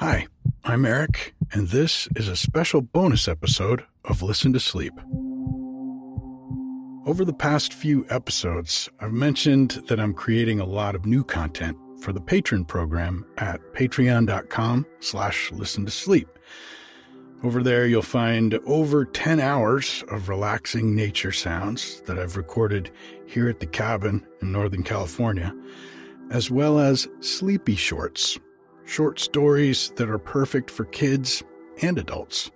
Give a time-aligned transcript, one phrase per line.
[0.00, 0.28] Hi,
[0.64, 4.94] I'm Eric, and this is a special bonus episode of Listen to Sleep.
[7.04, 11.76] Over the past few episodes, I've mentioned that I'm creating a lot of new content
[12.00, 16.30] for the Patreon program at patreon.com slash listen to sleep.
[17.42, 22.90] Over there, you'll find over 10 hours of relaxing nature sounds that I've recorded
[23.26, 25.54] here at the cabin in Northern California,
[26.30, 28.38] as well as sleepy shorts,
[28.90, 31.44] short stories that are perfect for kids
[31.80, 32.50] and adults,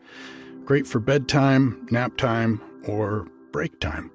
[0.65, 4.11] great for bedtime, nap time, or break time.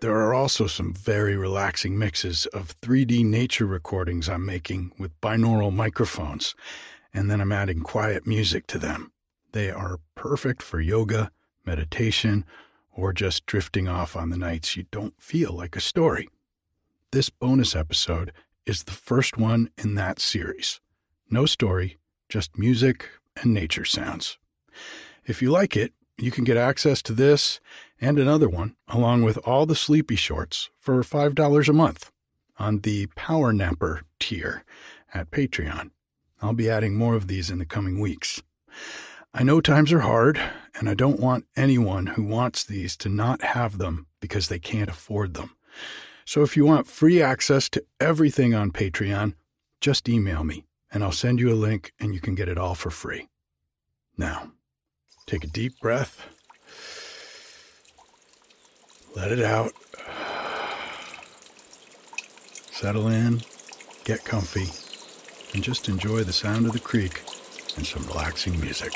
[0.00, 5.74] There are also some very relaxing mixes of 3D nature recordings I'm making with binaural
[5.74, 6.54] microphones,
[7.12, 9.10] and then I'm adding quiet music to them.
[9.50, 11.32] They are perfect for yoga,
[11.66, 12.44] meditation,
[12.92, 16.28] or just drifting off on the nights you don't feel like a story.
[17.10, 18.32] This bonus episode
[18.64, 20.80] is the first one in that series.
[21.32, 21.96] No story,
[22.28, 23.08] just music
[23.40, 24.36] and nature sounds.
[25.24, 27.60] If you like it, you can get access to this
[28.00, 32.10] and another one, along with all the sleepy shorts, for $5 a month
[32.58, 34.64] on the Power Napper tier
[35.14, 35.90] at Patreon.
[36.42, 38.42] I'll be adding more of these in the coming weeks.
[39.32, 40.40] I know times are hard,
[40.74, 44.90] and I don't want anyone who wants these to not have them because they can't
[44.90, 45.54] afford them.
[46.24, 49.34] So if you want free access to everything on Patreon,
[49.80, 52.74] just email me and I'll send you a link and you can get it all
[52.74, 53.28] for free.
[54.16, 54.52] Now,
[55.26, 56.26] take a deep breath,
[59.14, 59.72] let it out,
[62.72, 63.40] settle in,
[64.04, 64.68] get comfy,
[65.54, 67.22] and just enjoy the sound of the creek
[67.76, 68.92] and some relaxing music.